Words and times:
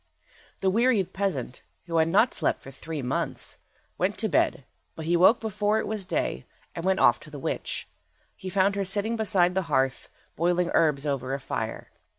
The 0.61 0.71
wearied 0.71 1.13
peasant, 1.13 1.61
who 1.85 1.97
had 1.97 2.07
not 2.07 2.33
slept 2.33 2.59
for 2.63 2.71
three 2.71 3.03
months, 3.03 3.59
went 3.99 4.17
to 4.17 4.27
bed, 4.27 4.65
but 4.95 5.05
he 5.05 5.15
woke 5.15 5.39
before 5.39 5.77
it 5.77 5.85
was 5.85 6.07
day, 6.07 6.47
and 6.73 6.83
went 6.83 6.99
off 6.99 7.19
to 7.19 7.29
the 7.29 7.37
witch. 7.37 7.87
He 8.35 8.49
found 8.49 8.73
her 8.75 8.83
sitting 8.83 9.15
beside 9.15 9.53
the 9.53 9.61
hearth 9.69 10.09
boiling 10.35 10.71
herbs 10.73 11.05
over 11.05 11.35
a 11.35 11.39
fire. 11.39 11.91